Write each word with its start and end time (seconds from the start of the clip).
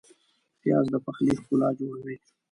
پیاز 0.61 0.85
د 0.93 0.95
پخلي 1.05 1.33
ښکلا 1.39 1.69
جوړوي 1.79 2.15